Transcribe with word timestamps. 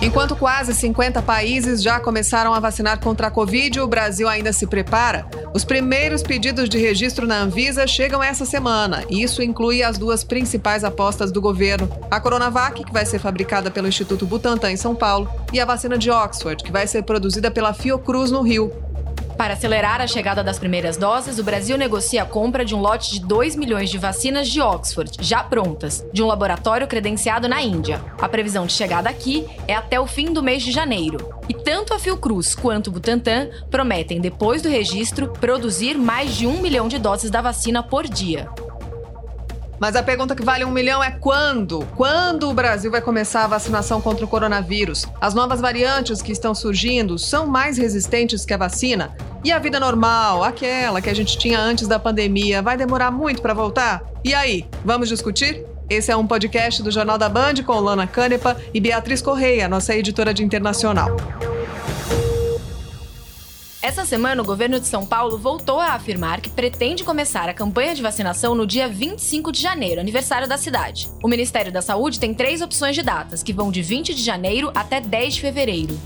Enquanto 0.00 0.36
quase 0.36 0.72
50 0.74 1.20
países 1.22 1.82
já 1.82 1.98
começaram 1.98 2.54
a 2.54 2.60
vacinar 2.60 3.00
contra 3.00 3.26
a 3.26 3.30
Covid, 3.32 3.80
o 3.80 3.86
Brasil 3.88 4.28
ainda 4.28 4.52
se 4.52 4.64
prepara. 4.64 5.26
Os 5.52 5.64
primeiros 5.64 6.22
pedidos 6.22 6.68
de 6.68 6.78
registro 6.78 7.26
na 7.26 7.40
Anvisa 7.40 7.84
chegam 7.84 8.22
essa 8.22 8.44
semana. 8.44 9.04
Isso 9.10 9.42
inclui 9.42 9.82
as 9.82 9.98
duas 9.98 10.22
principais 10.22 10.84
apostas 10.84 11.32
do 11.32 11.40
governo: 11.40 11.90
a 12.08 12.20
Coronavac, 12.20 12.84
que 12.84 12.92
vai 12.92 13.04
ser 13.04 13.18
fabricada 13.18 13.72
pelo 13.72 13.88
Instituto 13.88 14.24
Butantan 14.24 14.70
em 14.70 14.76
São 14.76 14.94
Paulo, 14.94 15.28
e 15.52 15.58
a 15.58 15.64
vacina 15.64 15.98
de 15.98 16.10
Oxford, 16.12 16.62
que 16.62 16.70
vai 16.70 16.86
ser 16.86 17.02
produzida 17.02 17.50
pela 17.50 17.74
Fiocruz 17.74 18.30
no 18.30 18.42
Rio. 18.42 18.72
Para 19.38 19.54
acelerar 19.54 20.00
a 20.00 20.06
chegada 20.08 20.42
das 20.42 20.58
primeiras 20.58 20.96
doses, 20.96 21.38
o 21.38 21.44
Brasil 21.44 21.78
negocia 21.78 22.24
a 22.24 22.26
compra 22.26 22.64
de 22.64 22.74
um 22.74 22.80
lote 22.80 23.12
de 23.12 23.20
2 23.20 23.54
milhões 23.54 23.88
de 23.88 23.96
vacinas 23.96 24.48
de 24.48 24.60
Oxford, 24.60 25.12
já 25.20 25.44
prontas, 25.44 26.04
de 26.12 26.24
um 26.24 26.26
laboratório 26.26 26.88
credenciado 26.88 27.46
na 27.46 27.62
Índia. 27.62 28.04
A 28.20 28.28
previsão 28.28 28.66
de 28.66 28.72
chegada 28.72 29.08
aqui 29.08 29.46
é 29.68 29.76
até 29.76 30.00
o 30.00 30.08
fim 30.08 30.32
do 30.32 30.42
mês 30.42 30.64
de 30.64 30.72
janeiro. 30.72 31.32
E 31.48 31.54
tanto 31.54 31.94
a 31.94 32.00
Fiocruz 32.00 32.56
quanto 32.56 32.88
o 32.88 32.90
Butantan 32.90 33.48
prometem, 33.70 34.20
depois 34.20 34.60
do 34.60 34.68
registro, 34.68 35.28
produzir 35.28 35.96
mais 35.96 36.34
de 36.34 36.44
um 36.44 36.60
milhão 36.60 36.88
de 36.88 36.98
doses 36.98 37.30
da 37.30 37.40
vacina 37.40 37.80
por 37.80 38.08
dia. 38.08 38.48
Mas 39.80 39.94
a 39.94 40.02
pergunta 40.02 40.34
que 40.34 40.44
vale 40.44 40.64
um 40.64 40.70
milhão 40.70 41.02
é 41.02 41.10
quando? 41.10 41.86
Quando 41.96 42.48
o 42.48 42.54
Brasil 42.54 42.90
vai 42.90 43.00
começar 43.00 43.44
a 43.44 43.48
vacinação 43.48 44.00
contra 44.00 44.24
o 44.24 44.28
coronavírus? 44.28 45.06
As 45.20 45.34
novas 45.34 45.60
variantes 45.60 46.20
que 46.20 46.32
estão 46.32 46.54
surgindo 46.54 47.18
são 47.18 47.46
mais 47.46 47.78
resistentes 47.78 48.44
que 48.44 48.52
a 48.52 48.56
vacina? 48.56 49.16
E 49.44 49.52
a 49.52 49.58
vida 49.58 49.78
normal, 49.78 50.42
aquela 50.42 51.00
que 51.00 51.08
a 51.10 51.14
gente 51.14 51.38
tinha 51.38 51.60
antes 51.60 51.86
da 51.86 51.98
pandemia, 51.98 52.60
vai 52.60 52.76
demorar 52.76 53.10
muito 53.10 53.40
para 53.40 53.54
voltar? 53.54 54.02
E 54.24 54.34
aí, 54.34 54.66
vamos 54.84 55.08
discutir? 55.08 55.64
Esse 55.88 56.10
é 56.10 56.16
um 56.16 56.26
podcast 56.26 56.82
do 56.82 56.90
Jornal 56.90 57.16
da 57.16 57.28
Band 57.28 57.62
com 57.64 57.78
Lana 57.80 58.06
Canepa 58.06 58.56
e 58.74 58.80
Beatriz 58.80 59.22
Correia, 59.22 59.68
nossa 59.68 59.94
editora 59.94 60.34
de 60.34 60.44
internacional. 60.44 61.16
Essa 63.88 64.04
semana, 64.04 64.42
o 64.42 64.44
governo 64.44 64.78
de 64.78 64.86
São 64.86 65.06
Paulo 65.06 65.38
voltou 65.38 65.80
a 65.80 65.94
afirmar 65.94 66.42
que 66.42 66.50
pretende 66.50 67.02
começar 67.02 67.48
a 67.48 67.54
campanha 67.54 67.94
de 67.94 68.02
vacinação 68.02 68.54
no 68.54 68.66
dia 68.66 68.86
25 68.86 69.50
de 69.50 69.62
janeiro, 69.62 69.98
aniversário 69.98 70.46
da 70.46 70.58
cidade. 70.58 71.08
O 71.22 71.26
Ministério 71.26 71.72
da 71.72 71.80
Saúde 71.80 72.20
tem 72.20 72.34
três 72.34 72.60
opções 72.60 72.94
de 72.94 73.02
datas, 73.02 73.42
que 73.42 73.50
vão 73.50 73.70
de 73.70 73.80
20 73.80 74.14
de 74.14 74.22
janeiro 74.22 74.70
até 74.74 75.00
10 75.00 75.36
de 75.36 75.40
fevereiro. 75.40 75.98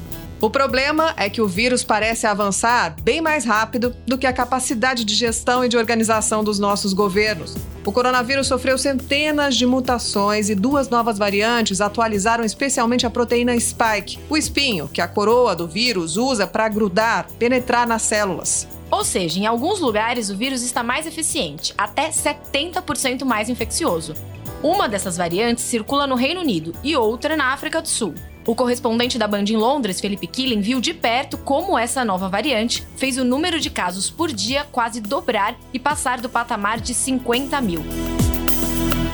O 0.43 0.51
problema 0.51 1.15
é 1.17 1.31
que 1.31 1.41
o 1.41 1.47
vírus 1.47 1.85
parece 1.85 2.27
avançar 2.27 2.97
bem 3.01 3.21
mais 3.21 3.45
rápido 3.45 3.95
do 4.05 4.19
que 4.19 4.27
a 4.27 4.33
capacidade 4.33 5.05
de 5.05 5.15
gestão 5.15 5.65
e 5.65 5.69
de 5.69 5.77
organização 5.77 6.43
dos 6.43 6.59
nossos 6.59 6.93
governos. 6.93 7.55
O 7.87 7.93
coronavírus 7.93 8.49
sofreu 8.49 8.77
centenas 8.77 9.55
de 9.55 9.65
mutações 9.65 10.51
e 10.51 10.57
duas 10.57 10.89
novas 10.89 11.17
variantes 11.17 11.81
atualizaram 11.81 12.43
especialmente 12.43 13.07
a 13.07 13.11
proteína 13.11 13.55
spike, 13.61 14.19
o 14.29 14.37
espinho 14.37 14.89
que 14.89 15.01
a 15.01 15.07
coroa 15.07 15.55
do 15.55 15.69
vírus 15.69 16.17
usa 16.17 16.45
para 16.45 16.69
grudar, 16.69 17.29
penetrar 17.39 17.87
nas 17.87 18.03
células. 18.03 18.67
Ou 18.91 19.05
seja, 19.05 19.39
em 19.39 19.47
alguns 19.47 19.79
lugares 19.79 20.29
o 20.29 20.37
vírus 20.37 20.62
está 20.62 20.83
mais 20.83 21.06
eficiente, 21.06 21.73
até 21.79 22.11
70% 22.11 23.25
mais 23.25 23.49
infeccioso. 23.49 24.12
Uma 24.61 24.89
dessas 24.89 25.17
variantes 25.17 25.62
circula 25.62 26.05
no 26.05 26.17
Reino 26.17 26.41
Unido 26.41 26.75
e 26.83 26.97
outra 26.97 27.37
na 27.37 27.53
África 27.53 27.81
do 27.81 27.89
Sul. 27.89 28.12
O 28.45 28.57
correspondente 28.57 29.19
da 29.19 29.29
Band 29.29 29.45
em 29.45 29.57
Londres, 29.57 30.01
Felipe 30.01 30.27
Killing, 30.27 30.61
viu 30.61 30.81
de 30.81 30.93
perto 30.93 31.39
como 31.39 31.79
essa 31.79 32.05
nova 32.05 32.29
variante 32.29 32.84
fez 32.97 33.17
o 33.17 33.25
número 33.25 33.61
de 33.61 33.71
casos 33.71 34.11
por 34.11 34.33
dia 34.33 34.65
quase 34.65 35.01
dobrar 35.01 35.57
e 35.73 35.79
passar 35.79 36.21
do 36.21 36.29
patamar 36.29 36.81
de 36.81 36.93
50 36.93 37.61
mil. 37.61 37.83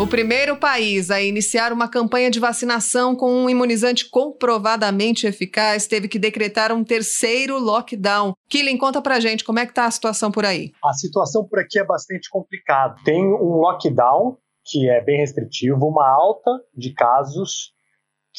O 0.01 0.07
primeiro 0.07 0.57
país 0.57 1.11
a 1.11 1.21
iniciar 1.21 1.73
uma 1.75 1.89
campanha 1.89 2.31
de 2.31 2.41
vacinação 2.41 3.15
com 3.15 3.31
um 3.31 3.51
imunizante 3.51 4.09
comprovadamente 4.09 5.27
eficaz 5.27 5.87
teve 5.87 6.09
que 6.09 6.19
decretar 6.19 6.73
um 6.73 6.83
terceiro 6.83 7.59
lockdown. 7.59 8.33
Killing, 8.49 8.79
conta 8.79 9.03
pra 9.03 9.21
gente 9.21 9.45
como 9.45 9.59
é 9.59 9.67
que 9.67 9.75
tá 9.75 9.85
a 9.85 9.91
situação 9.91 10.31
por 10.31 10.47
aí. 10.47 10.73
A 10.83 10.95
situação 10.95 11.45
por 11.45 11.59
aqui 11.59 11.79
é 11.79 11.85
bastante 11.85 12.31
complicada. 12.31 12.95
Tem 13.05 13.23
um 13.23 13.57
lockdown 13.57 14.39
que 14.65 14.89
é 14.89 15.03
bem 15.03 15.19
restritivo, 15.19 15.87
uma 15.87 16.09
alta 16.09 16.51
de 16.75 16.95
casos 16.95 17.73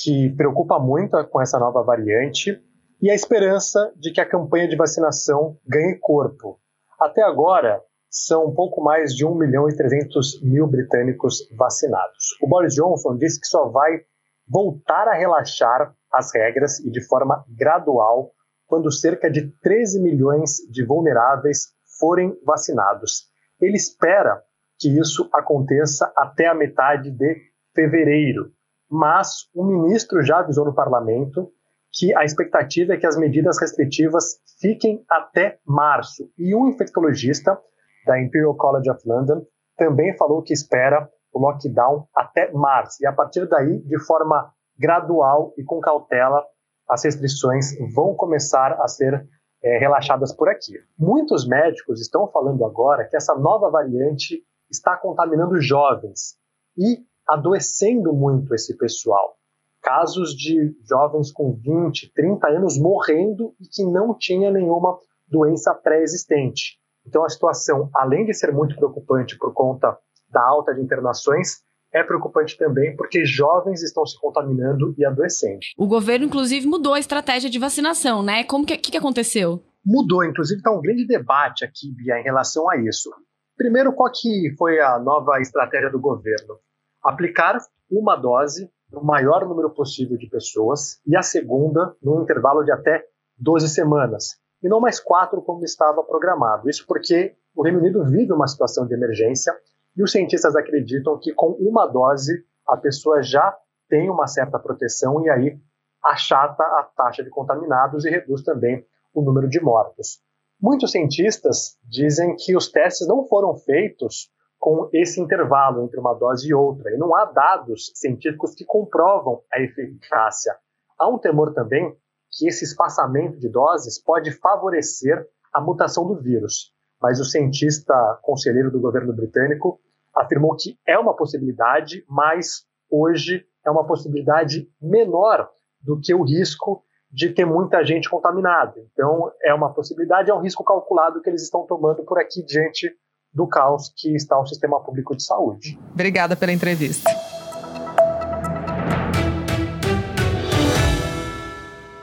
que 0.02 0.30
preocupa 0.36 0.80
muito 0.80 1.24
com 1.28 1.42
essa 1.42 1.60
nova 1.60 1.84
variante 1.84 2.62
e 3.02 3.10
a 3.10 3.16
esperança 3.16 3.92
de 3.98 4.12
que 4.12 4.22
a 4.22 4.28
campanha 4.28 4.68
de 4.68 4.76
vacinação 4.76 5.58
ganhe 5.68 5.98
corpo. 6.00 6.60
Até 7.00 7.22
agora, 7.22 7.82
são 8.10 8.48
um 8.48 8.54
pouco 8.54 8.82
mais 8.82 9.16
de 9.16 9.26
1 9.26 9.36
milhão 9.36 9.70
e 9.70 9.76
300 9.76 10.42
mil 10.42 10.66
britânicos 10.68 11.48
vacinados. 11.56 12.36
O 12.42 12.48
Boris 12.48 12.74
Johnson 12.74 13.16
disse 13.16 13.40
que 13.40 13.48
só 13.48 13.70
vai 13.70 14.02
voltar 14.48 15.08
a 15.08 15.14
relaxar 15.14 15.94
as 16.12 16.34
regras 16.34 16.80
e 16.80 16.90
de 16.90 17.06
forma 17.06 17.46
gradual 17.48 18.32
quando 18.66 18.92
cerca 18.92 19.30
de 19.30 19.52
13 19.62 20.02
milhões 20.02 20.58
de 20.70 20.84
vulneráveis 20.84 21.68
forem 22.00 22.36
vacinados. 22.46 23.28
Ele 23.62 23.76
espera 23.76 24.42
que 24.80 24.90
isso 24.90 25.30
aconteça 25.34 26.12
até 26.16 26.48
a 26.48 26.56
metade 26.56 27.12
de 27.12 27.36
fevereiro, 27.76 28.52
mas 28.90 29.50
o 29.54 29.64
ministro 29.64 30.24
já 30.24 30.40
avisou 30.40 30.66
no 30.66 30.74
parlamento 30.74 31.52
que 31.92 32.16
a 32.16 32.24
expectativa 32.24 32.94
é 32.94 32.98
que 32.98 33.08
as 33.08 33.18
medidas 33.18 33.60
restritivas 33.60 34.40
fiquem 34.60 35.04
até 35.10 35.60
março. 35.66 36.30
E 36.38 36.56
um 36.56 36.68
infectologista 36.68 37.60
da 38.06 38.22
Imperial 38.22 38.56
College 38.56 38.90
of 38.90 39.02
London 39.08 39.46
também 39.78 40.16
falou 40.18 40.42
que 40.42 40.54
espera 40.54 41.10
o 41.34 41.40
lockdown 41.40 42.08
até 42.16 42.52
março. 42.52 42.98
E 43.02 43.08
a 43.08 43.14
partir 43.14 43.48
daí, 43.48 43.80
de 43.82 44.00
forma 44.06 44.52
gradual 44.78 45.54
e 45.58 45.64
com 45.64 45.80
cautela, 45.80 46.44
as 46.88 47.04
restrições 47.04 47.72
vão 47.94 48.16
começar 48.16 48.74
a 48.82 48.88
ser 48.88 49.28
é, 49.64 49.78
relaxadas 49.78 50.34
por 50.34 50.50
aqui. 50.50 50.74
Muitos 50.98 51.48
médicos 51.48 52.02
estão 52.02 52.28
falando 52.28 52.66
agora 52.66 53.08
que 53.08 53.16
essa 53.16 53.36
nova 53.36 53.70
variante 53.70 54.44
está 54.70 54.96
contaminando 54.96 55.60
jovens. 55.62 56.38
E 56.78 57.00
adoecendo 57.30 58.14
muito 58.14 58.54
esse 58.54 58.76
pessoal. 58.78 59.36
Casos 59.82 60.32
de 60.32 60.76
jovens 60.88 61.32
com 61.32 61.54
20, 61.54 62.12
30 62.14 62.48
anos 62.48 62.78
morrendo 62.78 63.54
e 63.60 63.68
que 63.68 63.86
não 63.86 64.14
tinha 64.18 64.52
nenhuma 64.52 64.98
doença 65.28 65.74
pré-existente. 65.74 66.80
Então 67.08 67.24
a 67.24 67.30
situação, 67.30 67.90
além 67.94 68.26
de 68.26 68.34
ser 68.34 68.52
muito 68.52 68.76
preocupante 68.76 69.38
por 69.38 69.54
conta 69.54 69.98
da 70.30 70.46
alta 70.46 70.74
de 70.74 70.82
internações, 70.82 71.62
é 71.94 72.04
preocupante 72.04 72.58
também 72.58 72.96
porque 72.96 73.26
jovens 73.26 73.82
estão 73.82 74.06
se 74.06 74.20
contaminando 74.20 74.94
e 74.98 75.06
adoecendo. 75.06 75.60
O 75.78 75.88
governo, 75.88 76.26
inclusive, 76.26 76.68
mudou 76.68 76.94
a 76.94 77.00
estratégia 77.00 77.50
de 77.50 77.58
vacinação, 77.58 78.22
né? 78.22 78.44
Como 78.44 78.66
que, 78.66 78.78
que, 78.78 78.92
que 78.92 78.98
aconteceu? 78.98 79.64
Mudou, 79.84 80.24
inclusive 80.24 80.60
está 80.60 80.72
um 80.72 80.82
grande 80.82 81.08
debate 81.08 81.64
aqui, 81.64 81.92
Bia, 81.96 82.20
em 82.20 82.24
relação 82.24 82.70
a 82.70 82.78
isso. 82.78 83.10
Primeiro, 83.58 83.94
qual 83.94 84.12
que 84.12 84.54
foi 84.58 84.80
a 84.80 85.00
nova 85.00 85.40
estratégia 85.42 85.90
do 85.90 86.00
governo? 86.00 86.56
Aplicar 87.04 87.58
uma 87.90 88.16
dose 88.16 88.70
no 88.92 89.04
maior 89.04 89.48
número 89.48 89.70
possível 89.70 90.18
de 90.18 90.28
pessoas 90.28 91.00
e 91.06 91.16
a 91.16 91.22
segunda 91.22 91.96
num 92.02 92.22
intervalo 92.22 92.64
de 92.64 92.72
até 92.72 93.06
12 93.38 93.70
semanas, 93.70 94.40
e 94.62 94.68
não 94.68 94.82
mais 94.82 95.00
quatro 95.00 95.42
como 95.42 95.64
estava 95.64 96.04
programado. 96.04 96.70
Isso 96.70 96.86
porque 96.86 97.36
o 97.56 97.64
Reino 97.64 97.80
Unido 97.80 98.04
vive 98.06 98.34
uma 98.34 98.48
situação 98.48 98.86
de 98.86 98.94
emergência 98.94 99.54
e 99.96 100.04
os 100.04 100.12
cientistas 100.12 100.56
acreditam 100.56 101.18
que 101.20 101.34
com 101.34 101.52
uma 101.60 101.86
dose 101.86 102.44
a 102.68 102.78
pessoa 102.78 103.22
já 103.22 103.56
tem 103.88 104.10
uma 104.10 104.28
certa 104.28 104.60
proteção 104.60 105.24
e 105.26 105.30
aí 105.30 105.60
achata 106.04 106.64
a 106.64 106.90
taxa 106.96 107.24
de 107.24 107.30
contaminados 107.30 108.06
e 108.06 108.10
reduz 108.10 108.44
também 108.44 108.86
o 109.14 109.22
número 109.22 109.50
de 109.50 109.60
mortos. 109.62 110.22
Muitos 110.62 110.92
cientistas 110.92 111.78
dizem 111.84 112.36
que 112.36 112.56
os 112.56 112.70
testes 112.70 113.08
não 113.08 113.26
foram 113.26 113.56
feitos 113.56 114.30
com 114.60 114.90
esse 114.94 115.22
intervalo 115.22 115.84
entre 115.84 116.00
uma 116.00 116.14
dose 116.14 116.50
e 116.50 116.54
outra. 116.54 116.92
E 116.94 116.98
não 116.98 117.16
há 117.16 117.26
dados 117.26 117.92
científicos 117.96 118.54
que 118.54 118.66
comprovam 118.66 119.42
a 119.52 119.60
eficácia. 119.62 120.56
Há 120.98 121.08
um 121.08 121.18
temor 121.18 121.54
também 121.54 121.96
que 122.30 122.48
esse 122.48 122.66
espaçamento 122.66 123.40
de 123.40 123.50
doses 123.50 124.02
pode 124.04 124.32
favorecer 124.32 125.26
a 125.54 125.62
mutação 125.62 126.06
do 126.06 126.16
vírus. 126.16 126.74
Mas 127.02 127.20
o 127.20 127.26
cientista 127.26 127.94
conselheiro 128.22 128.70
do 128.70 128.82
governo 128.82 129.14
britânico 129.14 129.80
afirmou 130.14 130.56
que 130.56 130.78
é 130.86 131.00
uma 131.00 131.16
possibilidade, 131.16 132.04
mas 132.08 132.66
hoje 132.92 133.46
é 133.66 133.72
uma 133.72 133.88
possibilidade 133.88 134.70
menor 134.82 135.50
do 135.82 136.00
que 136.00 136.14
o 136.14 136.24
risco 136.24 136.84
de 137.10 137.30
ter 137.30 137.46
muita 137.46 137.84
gente 137.84 138.10
contaminada. 138.10 138.76
Então, 138.92 139.32
é 139.42 139.54
uma 139.54 139.74
possibilidade, 139.74 140.30
é 140.30 140.34
um 140.34 140.42
risco 140.42 140.64
calculado 140.64 141.22
que 141.22 141.30
eles 141.30 141.44
estão 141.44 141.66
tomando 141.66 142.04
por 142.04 142.20
aqui 142.20 142.44
diante 142.44 142.94
do 143.34 143.48
caos 143.48 143.92
que 143.96 144.16
está 144.16 144.40
o 144.40 144.46
sistema 144.46 144.82
público 144.84 145.16
de 145.16 145.24
saúde. 145.24 145.78
Obrigada 145.94 146.36
pela 146.36 146.52
entrevista. 146.52 147.10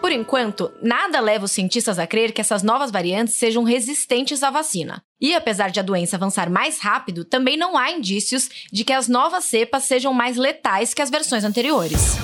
Por 0.00 0.12
enquanto, 0.12 0.72
nada 0.80 1.18
leva 1.18 1.46
os 1.46 1.50
cientistas 1.50 1.98
a 1.98 2.06
crer 2.06 2.32
que 2.32 2.40
essas 2.40 2.62
novas 2.62 2.92
variantes 2.92 3.34
sejam 3.34 3.64
resistentes 3.64 4.40
à 4.44 4.50
vacina. 4.50 5.02
E 5.20 5.34
apesar 5.34 5.68
de 5.70 5.80
a 5.80 5.82
doença 5.82 6.14
avançar 6.14 6.48
mais 6.48 6.78
rápido, 6.78 7.24
também 7.24 7.56
não 7.56 7.76
há 7.76 7.90
indícios 7.90 8.48
de 8.72 8.84
que 8.84 8.92
as 8.92 9.08
novas 9.08 9.44
cepas 9.46 9.82
sejam 9.82 10.12
mais 10.12 10.36
letais 10.36 10.94
que 10.94 11.02
as 11.02 11.10
versões 11.10 11.42
anteriores. 11.42 12.16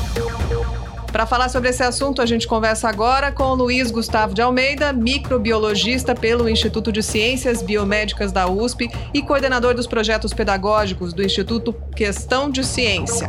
Para 1.13 1.27
falar 1.27 1.51
sobre 1.51 1.69
esse 1.69 1.83
assunto, 1.83 2.23
a 2.23 2.27
gente 2.27 2.49
conversa 2.49 2.89
agora 2.89 3.31
com 3.31 3.53
Luiz 3.53 3.91
Gustavo 3.91 4.33
de 4.33 4.41
Almeida, 4.41 4.95
microbiologista 4.95 6.15
pelo 6.15 6.49
Instituto 6.49 6.91
de 6.91 7.03
Ciências 7.03 7.61
Biomédicas 7.61 8.33
da 8.33 8.49
USP 8.49 8.91
e 9.13 9.21
coordenador 9.21 9.75
dos 9.75 9.87
projetos 9.87 10.33
pedagógicos 10.33 11.13
do 11.13 11.23
Instituto 11.23 11.75
Questão 11.95 12.51
de 12.51 12.65
Ciência. 12.65 13.29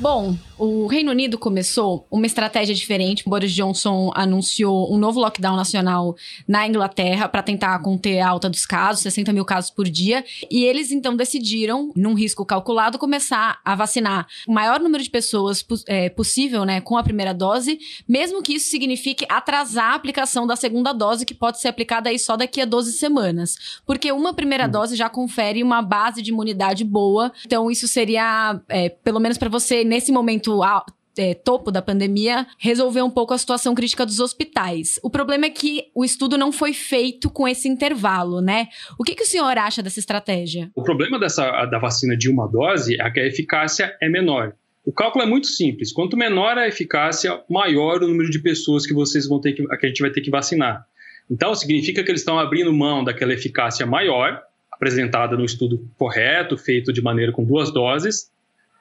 Bom, 0.00 0.34
o 0.58 0.86
Reino 0.86 1.10
Unido 1.10 1.36
começou 1.36 2.06
uma 2.10 2.26
estratégia 2.26 2.74
diferente. 2.74 3.24
Boris 3.26 3.52
Johnson 3.52 4.10
anunciou 4.14 4.92
um 4.92 4.96
novo 4.96 5.18
lockdown 5.20 5.56
nacional 5.56 6.14
na 6.46 6.66
Inglaterra 6.66 7.28
para 7.28 7.42
tentar 7.42 7.78
conter 7.80 8.20
a 8.20 8.28
alta 8.28 8.48
dos 8.48 8.64
casos, 8.64 9.02
60 9.02 9.32
mil 9.32 9.44
casos 9.44 9.70
por 9.70 9.88
dia. 9.88 10.24
E 10.50 10.64
eles 10.64 10.92
então 10.92 11.16
decidiram, 11.16 11.92
num 11.96 12.14
risco 12.14 12.44
calculado, 12.44 12.98
começar 12.98 13.60
a 13.64 13.74
vacinar 13.74 14.26
o 14.46 14.52
maior 14.52 14.78
número 14.78 15.02
de 15.02 15.10
pessoas 15.10 15.64
é, 15.86 16.08
possível, 16.08 16.64
né, 16.64 16.80
com 16.80 16.96
a 16.96 17.02
primeira 17.02 17.34
dose, 17.34 17.78
mesmo 18.08 18.42
que 18.42 18.54
isso 18.54 18.70
signifique 18.70 19.26
atrasar 19.28 19.92
a 19.92 19.94
aplicação 19.94 20.46
da 20.46 20.56
segunda 20.56 20.92
dose, 20.92 21.26
que 21.26 21.34
pode 21.34 21.60
ser 21.60 21.68
aplicada 21.68 22.10
aí 22.10 22.18
só 22.18 22.36
daqui 22.36 22.60
a 22.60 22.64
12 22.64 22.92
semanas. 22.92 23.56
Porque 23.84 24.12
uma 24.12 24.32
primeira 24.32 24.66
hum. 24.66 24.70
dose 24.70 24.96
já 24.96 25.08
confere 25.08 25.62
uma 25.62 25.82
base 25.82 26.22
de 26.22 26.30
imunidade 26.30 26.84
boa. 26.84 27.32
Então, 27.44 27.70
isso 27.70 27.88
seria, 27.88 28.60
é, 28.68 28.88
pelo 28.88 29.18
menos 29.18 29.38
para 29.38 29.48
você, 29.48 29.84
nesse 29.84 30.12
momento 30.12 30.43
momento 30.50 30.94
é, 31.16 31.34
topo 31.34 31.70
da 31.70 31.80
pandemia, 31.80 32.46
resolver 32.58 33.02
um 33.02 33.10
pouco 33.10 33.32
a 33.34 33.38
situação 33.38 33.74
crítica 33.74 34.04
dos 34.04 34.20
hospitais. 34.20 34.98
O 35.02 35.10
problema 35.10 35.46
é 35.46 35.50
que 35.50 35.84
o 35.94 36.04
estudo 36.04 36.36
não 36.36 36.50
foi 36.50 36.72
feito 36.72 37.30
com 37.30 37.46
esse 37.46 37.68
intervalo, 37.68 38.40
né? 38.40 38.68
O 38.98 39.04
que, 39.04 39.14
que 39.14 39.22
o 39.22 39.26
senhor 39.26 39.56
acha 39.56 39.82
dessa 39.82 40.00
estratégia? 40.00 40.70
O 40.74 40.82
problema 40.82 41.18
dessa, 41.18 41.66
da 41.66 41.78
vacina 41.78 42.16
de 42.16 42.28
uma 42.28 42.48
dose 42.48 43.00
é 43.00 43.10
que 43.10 43.20
a 43.20 43.26
eficácia 43.26 43.96
é 44.00 44.08
menor. 44.08 44.54
O 44.84 44.92
cálculo 44.92 45.24
é 45.24 45.26
muito 45.26 45.46
simples. 45.46 45.92
Quanto 45.92 46.16
menor 46.16 46.58
a 46.58 46.68
eficácia, 46.68 47.40
maior 47.48 48.02
o 48.02 48.08
número 48.08 48.28
de 48.28 48.38
pessoas 48.38 48.84
que 48.84 48.92
vocês 48.92 49.26
vão 49.26 49.40
ter 49.40 49.52
que, 49.52 49.64
que 49.64 49.86
a 49.86 49.88
gente 49.88 50.02
vai 50.02 50.10
ter 50.10 50.20
que 50.20 50.30
vacinar. 50.30 50.84
Então, 51.30 51.54
significa 51.54 52.04
que 52.04 52.10
eles 52.10 52.20
estão 52.20 52.38
abrindo 52.38 52.70
mão 52.70 53.02
daquela 53.02 53.32
eficácia 53.32 53.86
maior, 53.86 54.42
apresentada 54.70 55.38
no 55.38 55.44
estudo 55.44 55.88
correto, 55.96 56.58
feito 56.58 56.92
de 56.92 57.00
maneira 57.00 57.32
com 57.32 57.44
duas 57.44 57.72
doses, 57.72 58.30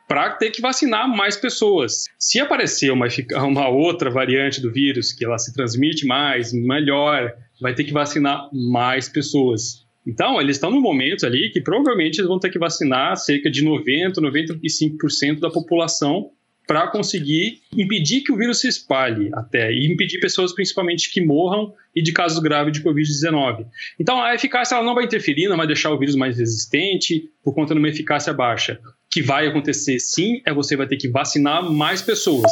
para 0.07 0.31
ter 0.31 0.51
que 0.51 0.61
vacinar 0.61 1.07
mais 1.07 1.35
pessoas. 1.35 2.03
Se 2.19 2.39
aparecer 2.39 2.91
uma, 2.91 3.07
uma 3.45 3.69
outra 3.69 4.09
variante 4.09 4.61
do 4.61 4.71
vírus, 4.71 5.11
que 5.11 5.25
ela 5.25 5.37
se 5.37 5.53
transmite 5.53 6.05
mais, 6.05 6.53
melhor, 6.53 7.31
vai 7.61 7.73
ter 7.73 7.83
que 7.83 7.93
vacinar 7.93 8.49
mais 8.51 9.09
pessoas. 9.09 9.83
Então, 10.05 10.39
eles 10.41 10.57
estão 10.57 10.69
no 10.69 10.81
momento 10.81 11.25
ali 11.25 11.49
que 11.49 11.61
provavelmente 11.61 12.19
eles 12.19 12.27
vão 12.27 12.39
ter 12.39 12.49
que 12.49 12.59
vacinar 12.59 13.15
cerca 13.15 13.49
de 13.49 13.63
90, 13.63 14.21
95% 14.21 15.39
da 15.39 15.49
população 15.49 16.31
para 16.67 16.87
conseguir 16.87 17.59
impedir 17.75 18.21
que 18.21 18.31
o 18.31 18.37
vírus 18.37 18.59
se 18.61 18.67
espalhe 18.67 19.29
até 19.33 19.71
e 19.71 19.91
impedir 19.91 20.19
pessoas 20.19 20.53
principalmente 20.53 21.11
que 21.11 21.23
morram 21.23 21.73
e 21.95 22.01
de 22.01 22.11
casos 22.13 22.39
graves 22.39 22.73
de 22.73 22.81
Covid-19. 22.81 23.65
Então 23.99 24.21
a 24.21 24.33
eficácia 24.33 24.75
ela 24.75 24.85
não 24.85 24.95
vai 24.95 25.03
interferir, 25.03 25.47
não 25.47 25.57
vai 25.57 25.67
deixar 25.67 25.91
o 25.91 25.99
vírus 25.99 26.15
mais 26.15 26.37
resistente 26.37 27.29
por 27.43 27.53
conta 27.53 27.73
de 27.73 27.79
uma 27.79 27.89
eficácia 27.89 28.33
baixa. 28.33 28.79
O 29.13 29.15
que 29.15 29.21
vai 29.21 29.45
acontecer 29.45 29.99
sim 29.99 30.41
é 30.43 30.51
você 30.51 30.75
vai 30.75 30.87
ter 30.87 30.97
que 30.97 31.07
vacinar 31.07 31.61
mais 31.71 32.01
pessoas. 32.01 32.51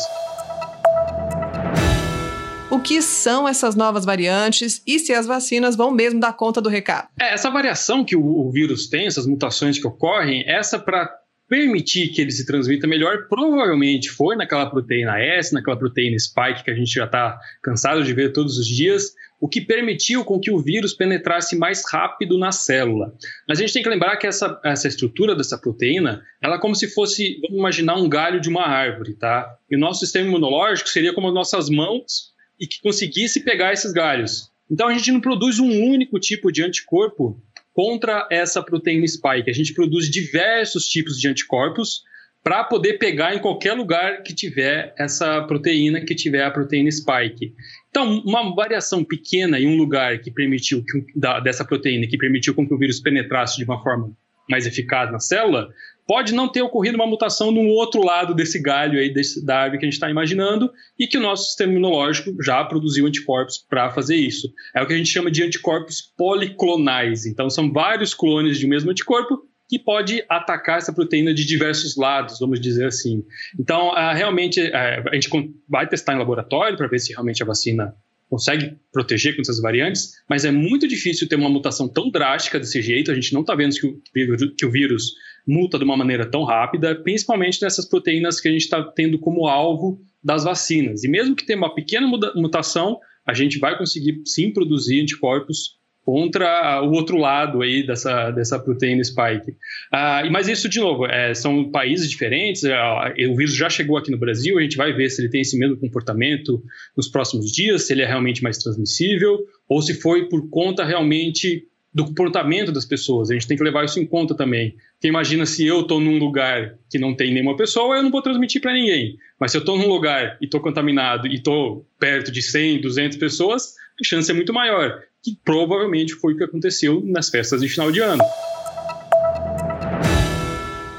O 2.70 2.80
que 2.80 3.02
são 3.02 3.48
essas 3.48 3.74
novas 3.74 4.06
variantes 4.06 4.80
e 4.86 5.00
se 5.00 5.12
as 5.12 5.26
vacinas 5.26 5.76
vão 5.76 5.90
mesmo 5.90 6.20
dar 6.20 6.34
conta 6.34 6.62
do 6.62 6.70
recado? 6.70 7.08
É, 7.20 7.34
essa 7.34 7.50
variação 7.50 8.06
que 8.06 8.16
o, 8.16 8.24
o 8.24 8.52
vírus 8.52 8.88
tem, 8.88 9.08
essas 9.08 9.26
mutações 9.26 9.80
que 9.80 9.88
ocorrem, 9.88 10.48
essa 10.48 10.78
para 10.78 11.10
permitir 11.50 12.10
que 12.10 12.22
ele 12.22 12.30
se 12.30 12.46
transmita 12.46 12.86
melhor, 12.86 13.28
provavelmente 13.28 14.12
foi 14.12 14.36
naquela 14.36 14.70
proteína 14.70 15.20
S, 15.20 15.52
naquela 15.56 15.76
proteína 15.76 16.20
spike 16.20 16.64
que 16.64 16.70
a 16.70 16.76
gente 16.76 16.94
já 16.94 17.06
está 17.06 17.40
cansado 17.64 18.04
de 18.04 18.14
ver 18.14 18.34
todos 18.34 18.60
os 18.60 18.68
dias, 18.68 19.16
o 19.42 19.50
que 19.50 19.60
permitiu 19.60 20.24
com 20.24 20.40
que 20.40 20.52
o 20.52 20.60
vírus 20.60 20.94
penetrasse 20.94 21.58
mais 21.58 21.82
rápido 21.92 22.38
na 22.38 22.52
célula. 22.52 23.12
Mas 23.48 23.58
a 23.58 23.62
gente 23.62 23.74
tem 23.74 23.82
que 23.82 23.90
lembrar 23.90 24.16
que 24.18 24.28
essa, 24.28 24.62
essa 24.64 24.88
estrutura 24.88 25.36
dessa 25.36 25.58
proteína, 25.58 26.24
ela 26.40 26.58
é 26.58 26.60
como 26.60 26.76
se 26.76 26.88
fosse, 26.88 27.40
vamos 27.42 27.58
imaginar 27.58 27.96
um 27.96 28.08
galho 28.08 28.40
de 28.40 28.48
uma 28.48 28.68
árvore, 28.68 29.16
tá? 29.16 29.52
E 29.70 29.76
o 29.76 29.80
nosso 29.80 30.02
sistema 30.02 30.28
imunológico 30.28 30.88
seria 30.88 31.12
como 31.12 31.28
as 31.28 31.34
nossas 31.34 31.72
mãos 31.72 32.32
e 32.60 32.68
que 32.68 32.80
conseguisse 32.82 33.44
pegar 33.44 33.74
esses 33.74 33.92
galhos. 33.92 34.52
Então 34.70 34.88
a 34.88 34.94
gente 34.94 35.12
não 35.12 35.20
produz 35.20 35.58
um 35.58 35.86
único 35.86 36.20
tipo 36.20 36.52
de 36.52 36.64
anticorpo 36.64 37.42
contra 37.74 38.28
essa 38.30 38.62
proteína 38.62 39.08
spike. 39.08 39.50
A 39.50 39.54
gente 39.54 39.74
produz 39.74 40.08
diversos 40.08 40.86
tipos 40.86 41.18
de 41.18 41.28
anticorpos 41.28 42.04
para 42.44 42.64
poder 42.64 42.94
pegar 43.00 43.36
em 43.36 43.40
qualquer 43.40 43.74
lugar 43.74 44.24
que 44.24 44.34
tiver 44.34 44.94
essa 44.98 45.42
proteína, 45.44 46.02
que 46.02 46.16
tiver 46.16 46.44
a 46.44 46.52
proteína 46.52 46.92
spike. 46.92 47.54
Então, 47.92 48.20
uma 48.26 48.56
variação 48.56 49.04
pequena 49.04 49.60
em 49.60 49.68
um 49.68 49.78
lugar 49.78 50.20
que 50.20 50.32
permitiu 50.32 50.82
que, 50.84 51.06
da, 51.14 51.42
dessa 51.42 51.66
proteína, 51.66 52.08
que 52.08 52.18
permitiu 52.18 52.56
com 52.56 52.66
que 52.66 52.74
o 52.74 52.78
vírus 52.78 53.02
penetrasse 53.02 53.58
de 53.58 53.66
uma 53.66 53.84
forma 53.84 54.16
mais 54.50 54.66
eficaz 54.66 55.12
na 55.12 55.20
célula, 55.20 55.70
pode 56.08 56.34
não 56.34 56.48
ter 56.48 56.62
ocorrido 56.62 56.96
uma 56.96 57.06
mutação 57.06 57.52
no 57.52 57.68
outro 57.68 58.04
lado 58.04 58.34
desse 58.34 58.62
galho 58.62 58.98
aí 58.98 59.14
desse, 59.14 59.46
da 59.46 59.60
árvore 59.60 59.80
que 59.80 59.86
a 59.86 59.88
gente 59.88 59.94
está 59.94 60.10
imaginando 60.10 60.72
e 60.98 61.06
que 61.06 61.18
o 61.18 61.22
nosso 61.22 61.48
sistema 61.48 61.74
imunológico 61.74 62.32
já 62.42 62.64
produziu 62.64 63.06
anticorpos 63.06 63.58
para 63.58 63.92
fazer 63.92 64.16
isso. 64.16 64.50
É 64.74 64.82
o 64.82 64.88
que 64.88 64.94
a 64.94 64.98
gente 64.98 65.10
chama 65.10 65.30
de 65.30 65.44
anticorpos 65.44 66.02
policlonais. 66.18 67.26
Então, 67.26 67.50
são 67.50 67.72
vários 67.72 68.14
clones 68.14 68.58
de 68.58 68.66
um 68.66 68.70
mesmo 68.70 68.90
anticorpo 68.90 69.51
que 69.72 69.80
pode 69.80 70.22
atacar 70.28 70.80
essa 70.80 70.92
proteína 70.92 71.34
de 71.34 71.46
diversos 71.46 71.96
lados, 71.96 72.38
vamos 72.42 72.60
dizer 72.60 72.88
assim. 72.88 73.24
Então, 73.58 73.92
uh, 73.92 74.14
realmente, 74.14 74.60
uh, 74.60 75.10
a 75.10 75.16
gente 75.16 75.30
vai 75.66 75.88
testar 75.88 76.14
em 76.14 76.18
laboratório 76.18 76.76
para 76.76 76.90
ver 76.90 77.00
se 77.00 77.14
realmente 77.14 77.42
a 77.42 77.46
vacina 77.46 77.96
consegue 78.30 78.76
proteger 78.92 79.32
contra 79.32 79.50
essas 79.50 79.62
variantes, 79.62 80.12
mas 80.30 80.44
é 80.44 80.52
muito 80.52 80.90
difícil 80.90 81.26
ter 81.26 81.38
uma 81.38 81.48
mutação 81.48 81.88
tão 81.88 82.12
drástica 82.12 82.60
desse 82.60 82.82
jeito. 82.82 83.12
A 83.12 83.16
gente 83.16 83.34
não 83.34 83.42
está 83.42 83.56
vendo 83.56 83.74
que 83.74 83.88
o, 83.88 84.56
que 84.58 84.66
o 84.66 84.72
vírus 84.72 85.14
muta 85.48 85.78
de 85.78 85.86
uma 85.86 85.96
maneira 85.96 86.30
tão 86.30 86.44
rápida, 86.44 86.94
principalmente 86.94 87.62
nessas 87.62 87.88
proteínas 87.88 88.42
que 88.42 88.50
a 88.50 88.52
gente 88.52 88.64
está 88.64 88.84
tendo 88.84 89.18
como 89.20 89.48
alvo 89.48 90.02
das 90.22 90.44
vacinas. 90.44 91.06
E 91.06 91.08
mesmo 91.08 91.34
que 91.34 91.46
tenha 91.46 91.58
uma 91.58 91.74
pequena 91.74 92.06
mutação, 92.36 93.00
a 93.26 93.34
gente 93.34 93.58
vai 93.58 93.78
conseguir 93.78 94.22
sim 94.26 94.52
produzir 94.52 95.02
anticorpos 95.02 95.80
contra 96.04 96.82
o 96.82 96.92
outro 96.92 97.18
lado 97.18 97.62
aí 97.62 97.86
dessa, 97.86 98.32
dessa 98.32 98.60
proteína 98.60 99.04
spike. 99.04 99.52
Uh, 99.52 100.32
mas 100.32 100.48
isso, 100.48 100.68
de 100.68 100.80
novo, 100.80 101.06
é, 101.06 101.34
são 101.34 101.70
países 101.70 102.10
diferentes, 102.10 102.64
uh, 102.64 103.32
o 103.32 103.36
vírus 103.36 103.56
já 103.56 103.70
chegou 103.70 103.98
aqui 103.98 104.10
no 104.10 104.18
Brasil, 104.18 104.58
a 104.58 104.62
gente 104.62 104.78
vai 104.78 104.92
ver 104.94 105.10
se 105.10 105.22
ele 105.22 105.30
tem 105.30 105.42
esse 105.42 105.58
mesmo 105.58 105.78
comportamento 105.78 106.64
nos 106.98 107.08
próximos 107.08 107.52
dias, 107.52 107.84
se 107.84 107.94
ele 107.94 108.02
é 108.02 108.08
realmente 108.08 108.42
mais 108.42 108.58
transmissível, 108.58 109.40
ou 109.70 109.82
se 109.82 109.94
foi 109.94 110.28
por 110.28 110.50
conta 110.50 110.84
realmente 110.84 111.68
do 111.94 112.06
comportamento 112.06 112.72
das 112.72 112.86
pessoas. 112.86 113.30
A 113.30 113.34
gente 113.34 113.48
tem 113.48 113.58
que 113.58 113.64
levar 113.64 113.84
isso 113.84 114.00
em 114.00 114.06
conta 114.06 114.34
também. 114.34 114.76
Porque 114.94 115.08
imagina 115.08 115.46
se 115.46 115.66
eu 115.66 115.82
estou 115.82 116.00
num 116.00 116.18
lugar 116.18 116.78
que 116.90 116.98
não 116.98 117.14
tem 117.14 117.34
nenhuma 117.34 117.58
pessoa, 117.58 117.98
eu 117.98 118.04
não 118.04 118.10
vou 118.10 118.22
transmitir 118.22 118.62
para 118.62 118.74
ninguém. 118.74 119.18
Mas 119.40 119.52
se 119.52 119.58
eu 119.58 119.60
estou 119.60 119.78
num 119.78 119.88
lugar 119.88 120.38
e 120.42 120.46
estou 120.46 120.62
contaminado 120.62 121.28
e 121.28 121.36
estou 121.36 121.86
perto 122.00 122.32
de 122.32 122.42
100, 122.42 122.82
200 122.82 123.18
pessoas, 123.18 123.76
a 124.00 124.04
chance 124.04 124.32
é 124.32 124.34
muito 124.34 124.54
maior. 124.54 125.04
Que 125.24 125.38
provavelmente 125.44 126.16
foi 126.16 126.34
o 126.34 126.38
que 126.38 126.44
aconteceu 126.44 127.02
nas 127.06 127.30
festas 127.30 127.62
de 127.62 127.70
final 127.70 127.92
de 127.92 128.00
ano. 128.00 128.24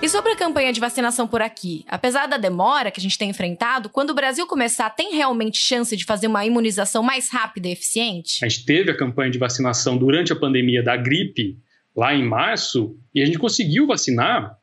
E 0.02 0.08
sobre 0.08 0.32
a 0.32 0.36
campanha 0.36 0.72
de 0.72 0.80
vacinação 0.80 1.28
por 1.28 1.40
aqui? 1.40 1.84
Apesar 1.88 2.26
da 2.26 2.36
demora 2.36 2.90
que 2.90 2.98
a 2.98 3.02
gente 3.02 3.16
tem 3.16 3.30
enfrentado, 3.30 3.88
quando 3.88 4.10
o 4.10 4.14
Brasil 4.14 4.46
começar, 4.48 4.90
tem 4.90 5.14
realmente 5.14 5.58
chance 5.58 5.96
de 5.96 6.04
fazer 6.04 6.26
uma 6.26 6.44
imunização 6.44 7.04
mais 7.04 7.30
rápida 7.30 7.68
e 7.68 7.72
eficiente? 7.72 8.44
A 8.44 8.48
gente 8.48 8.64
teve 8.64 8.90
a 8.90 8.96
campanha 8.96 9.30
de 9.30 9.38
vacinação 9.38 9.96
durante 9.96 10.32
a 10.32 10.36
pandemia 10.36 10.82
da 10.82 10.96
gripe, 10.96 11.56
lá 11.96 12.12
em 12.12 12.24
março, 12.24 12.96
e 13.14 13.22
a 13.22 13.24
gente 13.24 13.38
conseguiu 13.38 13.86
vacinar 13.86 14.56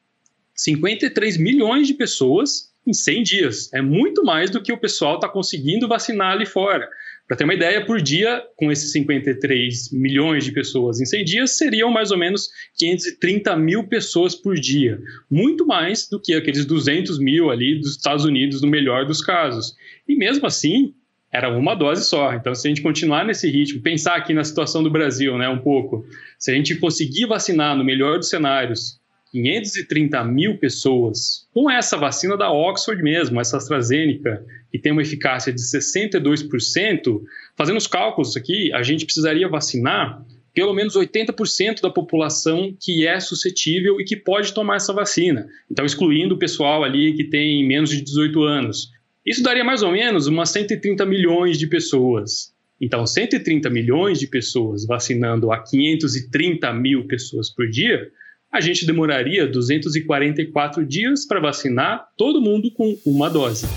53 0.55 1.37
milhões 1.37 1.87
de 1.87 1.93
pessoas 1.93 2.69
em 2.85 2.91
100 2.93 3.23
dias. 3.23 3.73
É 3.73 3.81
muito 3.81 4.23
mais 4.23 4.49
do 4.49 4.61
que 4.61 4.73
o 4.73 4.77
pessoal 4.77 5.15
está 5.15 5.29
conseguindo 5.29 5.87
vacinar 5.87 6.33
ali 6.33 6.45
fora. 6.45 6.89
Para 7.29 7.37
ter 7.37 7.43
uma 7.43 7.53
ideia, 7.53 7.85
por 7.85 8.01
dia, 8.01 8.43
com 8.55 8.71
esses 8.71 8.91
53 8.91 9.91
milhões 9.91 10.43
de 10.43 10.51
pessoas 10.51 10.99
em 10.99 11.05
100 11.05 11.23
dias, 11.25 11.51
seriam 11.51 11.91
mais 11.91 12.09
ou 12.09 12.17
menos 12.17 12.49
530 12.75 13.55
mil 13.55 13.87
pessoas 13.87 14.33
por 14.33 14.55
dia. 14.55 14.99
Muito 15.29 15.63
mais 15.63 16.09
do 16.09 16.19
que 16.19 16.33
aqueles 16.33 16.65
200 16.65 17.19
mil 17.19 17.51
ali 17.51 17.77
dos 17.77 17.91
Estados 17.91 18.25
Unidos, 18.25 18.63
no 18.63 18.67
melhor 18.67 19.05
dos 19.05 19.21
casos. 19.21 19.75
E 20.07 20.15
mesmo 20.15 20.47
assim, 20.47 20.95
era 21.31 21.55
uma 21.55 21.75
dose 21.75 22.03
só. 22.03 22.33
Então, 22.33 22.55
se 22.55 22.67
a 22.67 22.69
gente 22.69 22.81
continuar 22.81 23.23
nesse 23.23 23.47
ritmo, 23.47 23.79
pensar 23.79 24.15
aqui 24.15 24.33
na 24.33 24.43
situação 24.43 24.81
do 24.81 24.89
Brasil, 24.89 25.37
né, 25.37 25.47
um 25.47 25.59
pouco, 25.59 26.03
se 26.39 26.49
a 26.49 26.55
gente 26.55 26.77
conseguir 26.77 27.27
vacinar 27.27 27.77
no 27.77 27.83
melhor 27.83 28.17
dos 28.17 28.29
cenários 28.31 28.99
530 29.31 30.23
mil 30.23 30.57
pessoas 30.57 31.47
com 31.53 31.69
essa 31.69 31.97
vacina 31.97 32.35
da 32.35 32.51
Oxford 32.51 33.01
mesmo, 33.01 33.39
essa 33.39 33.57
AstraZeneca, 33.57 34.45
que 34.71 34.79
tem 34.79 34.91
uma 34.91 35.01
eficácia 35.01 35.53
de 35.53 35.61
62%, 35.61 37.21
fazendo 37.55 37.77
os 37.77 37.87
cálculos 37.87 38.35
aqui, 38.35 38.71
a 38.73 38.83
gente 38.83 39.05
precisaria 39.05 39.47
vacinar 39.47 40.23
pelo 40.53 40.73
menos 40.73 40.95
80% 40.95 41.81
da 41.81 41.89
população 41.89 42.75
que 42.79 43.07
é 43.07 43.19
suscetível 43.19 44.01
e 44.01 44.03
que 44.03 44.15
pode 44.15 44.53
tomar 44.53 44.77
essa 44.77 44.91
vacina. 44.91 45.47
Então, 45.71 45.85
excluindo 45.85 46.35
o 46.35 46.39
pessoal 46.39 46.83
ali 46.83 47.13
que 47.13 47.23
tem 47.23 47.65
menos 47.65 47.89
de 47.89 48.01
18 48.01 48.43
anos. 48.43 48.91
Isso 49.25 49.43
daria 49.43 49.63
mais 49.63 49.83
ou 49.83 49.91
menos 49.91 50.27
umas 50.27 50.49
130 50.49 51.05
milhões 51.05 51.57
de 51.57 51.67
pessoas. 51.67 52.53
Então, 52.81 53.05
130 53.05 53.69
milhões 53.69 54.19
de 54.19 54.27
pessoas 54.27 54.85
vacinando 54.85 55.51
a 55.51 55.61
530 55.61 56.73
mil 56.73 57.05
pessoas 57.07 57.49
por 57.49 57.69
dia, 57.69 58.09
a 58.51 58.59
gente 58.59 58.85
demoraria 58.85 59.45
244 59.45 60.85
dias 60.85 61.25
para 61.25 61.39
vacinar 61.39 62.07
todo 62.17 62.41
mundo 62.41 62.71
com 62.71 62.97
uma 63.05 63.29
dose. 63.29 63.67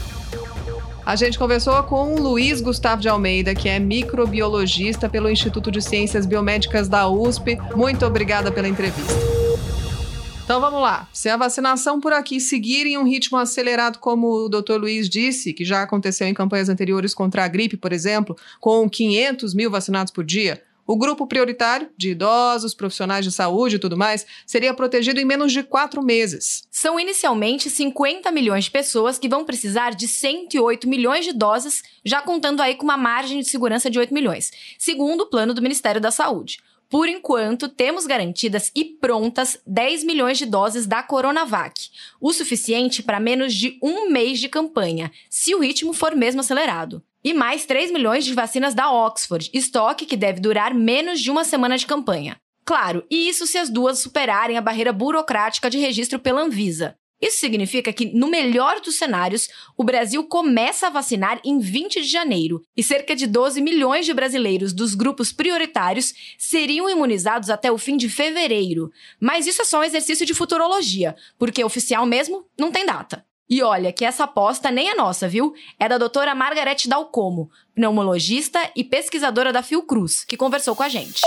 A 1.05 1.15
gente 1.17 1.39
conversou 1.39 1.83
com 1.83 2.15
o 2.15 2.21
Luiz 2.21 2.61
Gustavo 2.61 3.03
de 3.03 3.09
Almeida, 3.09 3.55
que 3.55 3.69
é 3.69 3.79
microbiologista 3.79 5.09
pelo 5.09 5.29
Instituto 5.29 5.71
de 5.71 5.83
Ciências 5.83 6.25
Biomédicas 6.25 6.89
da 6.89 7.09
USP. 7.09 7.59
Muito 7.75 8.07
obrigada 8.07 8.51
pela 8.53 8.69
entrevista. 8.69 9.13
Então 10.45 10.61
vamos 10.61 10.81
lá. 10.81 11.09
Se 11.13 11.29
a 11.29 11.37
vacinação 11.37 12.01
por 12.01 12.13
aqui 12.13 12.41
seguir 12.41 12.87
em 12.87 12.97
um 12.97 13.05
ritmo 13.05 13.37
acelerado, 13.37 13.99
como 13.99 14.29
o 14.29 14.49
Dr. 14.49 14.77
Luiz 14.79 15.09
disse, 15.09 15.53
que 15.53 15.65
já 15.65 15.83
aconteceu 15.83 16.27
em 16.27 16.35
campanhas 16.35 16.69
anteriores 16.69 17.15
contra 17.15 17.45
a 17.45 17.49
gripe, 17.49 17.77
por 17.77 17.93
exemplo, 17.93 18.37
com 18.61 18.89
500 18.89 19.55
mil 19.55 19.71
vacinados 19.71 20.13
por 20.13 20.25
dia, 20.25 20.63
o 20.87 20.97
grupo 20.97 21.27
prioritário, 21.27 21.89
de 21.97 22.11
idosos, 22.11 22.75
profissionais 22.75 23.25
de 23.25 23.31
saúde 23.33 23.77
e 23.77 23.79
tudo 23.79 23.97
mais, 23.97 24.27
seria 24.47 24.75
protegido 24.75 25.21
em 25.21 25.25
menos 25.25 25.53
de 25.53 25.63
quatro 25.63 26.03
meses. 26.03 26.65
São 26.71 26.99
inicialmente 26.99 27.71
50 27.71 28.31
milhões 28.33 28.65
de 28.65 28.71
pessoas 28.71 29.19
que 29.19 29.29
vão 29.29 29.45
precisar 29.45 29.95
de 29.95 30.09
108 30.09 30.89
milhões 30.89 31.25
de 31.25 31.33
doses, 31.33 31.83
já 32.05 32.21
contando 32.21 32.61
aí 32.61 32.75
com 32.75 32.85
uma 32.85 32.97
margem 32.97 33.39
de 33.39 33.49
segurança 33.49 33.89
de 33.89 33.99
8 33.99 34.13
milhões, 34.13 34.51
segundo 34.79 35.23
o 35.23 35.31
plano 35.31 35.55
do 35.55 35.63
Ministério 35.63 36.01
da 36.01 36.11
Saúde. 36.11 36.59
Por 36.93 37.09
enquanto, 37.09 37.71
temos 37.71 38.05
garantidas 38.05 38.71
e 38.77 38.85
prontas 38.85 39.59
10 39.67 40.05
milhões 40.05 40.37
de 40.37 40.45
doses 40.45 40.87
da 40.87 41.03
Coronavac, 41.03 41.89
o 42.21 42.35
suficiente 42.35 43.03
para 43.03 43.19
menos 43.19 43.55
de 43.55 43.79
um 43.83 44.11
mês 44.11 44.39
de 44.39 44.47
campanha, 44.47 45.11
se 45.31 45.55
o 45.55 45.61
ritmo 45.61 45.95
for 45.95 46.15
mesmo 46.15 46.43
acelerado. 46.43 47.03
E 47.25 47.33
mais 47.33 47.65
3 47.65 47.93
milhões 47.93 48.25
de 48.25 48.35
vacinas 48.35 48.75
da 48.75 48.91
Oxford, 48.91 49.51
estoque 49.53 50.07
que 50.07 50.17
deve 50.17 50.41
durar 50.41 50.75
menos 50.75 51.21
de 51.21 51.31
uma 51.31 51.45
semana 51.45 51.79
de 51.79 51.87
campanha. 51.87 52.37
Claro, 52.65 53.05
e 53.11 53.29
isso 53.29 53.47
se 53.47 53.59
as 53.59 53.69
duas 53.69 53.99
superarem 54.01 54.57
a 54.57 54.61
barreira 54.61 54.93
burocrática 54.93 55.71
de 55.71 55.79
registro 55.79 56.19
pela 56.19 56.41
Anvisa. 56.41 56.97
Isso 57.23 57.39
significa 57.39 57.93
que, 57.93 58.07
no 58.07 58.27
melhor 58.27 58.81
dos 58.81 58.97
cenários, 58.97 59.49
o 59.77 59.85
Brasil 59.85 60.25
começa 60.25 60.89
a 60.89 60.91
vacinar 60.91 61.41
em 61.45 61.61
20 61.61 62.03
de 62.03 62.09
janeiro 62.09 62.61
e 62.77 62.83
cerca 62.83 63.15
de 63.15 63.29
12 63.29 63.63
milhões 63.63 64.05
de 64.05 64.13
brasileiros 64.13 64.73
dos 64.73 64.97
grupos 64.97 65.33
prioritários 65.33 66.13
seriam 66.37 66.91
imunizados 66.91 67.49
até 67.49 67.71
o 67.71 67.79
fim 67.79 67.97
de 67.97 68.09
fevereiro. 68.09 68.91
Mas 69.21 69.47
isso 69.47 69.63
é 69.63 69.65
só 69.65 69.79
um 69.79 69.85
exercício 69.85 70.27
de 70.27 70.35
futurologia, 70.35 71.15
porque 71.39 71.63
oficial 71.63 72.05
mesmo 72.05 72.45
não 72.59 72.73
tem 72.73 72.85
data. 72.85 73.25
E 73.49 73.63
olha 73.63 73.93
que 73.93 74.05
essa 74.05 74.25
aposta 74.25 74.71
nem 74.71 74.89
é 74.89 74.95
nossa, 74.95 75.29
viu? 75.29 75.53
É 75.79 75.89
da 75.89 75.99
doutora 75.99 76.35
Margarete 76.35 76.89
Dalcomo, 76.89 77.51
pneumologista 77.75 78.59
e 78.75 78.83
pesquisadora 78.83 79.53
da 79.53 79.63
Fiocruz, 79.63 80.25
que 80.25 80.37
conversou 80.37 80.75
com 80.75 80.83
a 80.83 80.89
gente. 80.89 81.21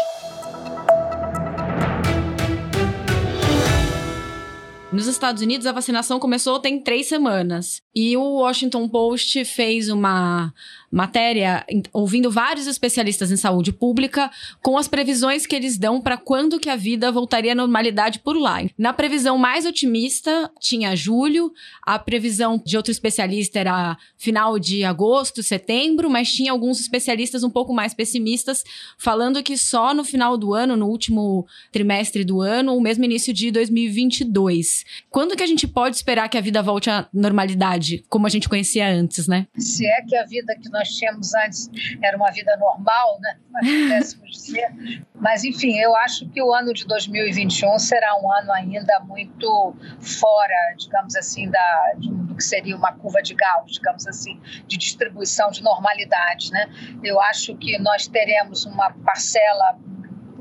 Nos 4.92 5.08
Estados 5.08 5.42
Unidos, 5.42 5.68
a 5.68 5.74
vacinação 5.74 6.20
começou 6.20 6.60
tem 6.60 6.80
três 6.82 7.08
semanas. 7.08 7.85
E 7.96 8.18
o 8.18 8.40
Washington 8.40 8.90
Post 8.90 9.46
fez 9.46 9.88
uma 9.88 10.54
matéria 10.96 11.66
ouvindo 11.92 12.32
vários 12.32 12.68
especialistas 12.68 13.30
em 13.30 13.36
saúde 13.36 13.74
pública 13.74 14.32
com 14.62 14.78
as 14.78 14.88
previsões 14.88 15.46
que 15.46 15.54
eles 15.54 15.78
dão 15.78 16.00
para 16.00 16.16
quando 16.16 16.60
que 16.60 16.70
a 16.70 16.76
vida 16.76 17.12
voltaria 17.12 17.52
à 17.52 17.56
normalidade 17.56 18.20
por 18.20 18.38
lá. 18.38 18.60
Na 18.78 18.94
previsão 18.94 19.38
mais 19.38 19.66
otimista 19.66 20.50
tinha 20.60 20.96
julho, 20.96 21.52
a 21.82 22.00
previsão 22.00 22.62
de 22.66 22.78
outro 22.78 22.92
especialista 22.92 23.60
era 23.60 23.98
final 24.18 24.58
de 24.58 24.86
agosto, 24.86 25.44
setembro, 25.44 26.10
mas 26.10 26.32
tinha 26.32 26.52
alguns 26.52 26.80
especialistas 26.80 27.44
um 27.44 27.50
pouco 27.50 27.74
mais 27.74 27.94
pessimistas 27.94 28.64
falando 28.98 29.44
que 29.44 29.58
só 29.58 29.94
no 29.94 30.04
final 30.04 30.38
do 30.38 30.54
ano, 30.54 30.78
no 30.78 30.88
último 30.88 31.46
trimestre 31.72 32.24
do 32.24 32.42
ano, 32.42 32.74
ou 32.74 32.82
mesmo 32.82 33.04
início 33.04 33.34
de 33.34 33.52
2022. 33.52 34.86
Quando 35.10 35.36
que 35.36 35.44
a 35.44 35.48
gente 35.48 35.68
pode 35.68 35.98
esperar 35.98 36.30
que 36.30 36.38
a 36.38 36.42
vida 36.42 36.62
volte 36.64 36.90
à 36.90 37.08
normalidade, 37.14 37.85
como 38.10 38.28
a 38.28 38.30
gente 38.30 38.48
conhecia 38.48 38.88
antes, 38.88 39.28
né? 39.28 39.48
Se 39.58 39.86
é 39.86 40.02
que 40.02 40.16
a 40.16 40.26
vida 40.26 40.56
que 40.56 40.70
nós 40.70 40.86
nós 40.86 40.90
tínhamos 40.90 41.34
antes 41.34 41.70
era 42.02 42.16
uma 42.16 42.32
vida 42.32 42.56
normal, 42.58 43.20
né? 43.20 43.38
Nós 43.52 43.68
pudéssemos 43.68 44.32
dizer. 44.38 44.70
Mas, 45.16 45.44
enfim, 45.44 45.78
eu 45.80 45.96
acho 45.98 46.30
que 46.30 46.42
o 46.42 46.54
ano 46.54 46.74
de 46.74 46.86
2021 46.86 47.80
será 47.80 48.16
um 48.22 48.32
ano 48.32 48.52
ainda 48.52 49.00
muito 49.00 49.76
fora, 50.00 50.76
digamos 50.78 51.16
assim, 51.16 51.50
da, 51.50 51.94
do 51.98 52.36
que 52.36 52.44
seria 52.44 52.76
uma 52.76 52.94
curva 52.94 53.22
de 53.22 53.34
Gauss, 53.34 53.72
digamos 53.72 54.06
assim, 54.06 54.40
de 54.68 54.78
distribuição 54.78 55.50
de 55.50 55.64
normalidade, 55.64 56.52
né? 56.52 56.70
Eu 57.04 57.20
acho 57.20 57.56
que 57.56 57.78
nós 57.80 58.08
teremos 58.08 58.66
uma 58.66 58.92
parcela 58.92 59.80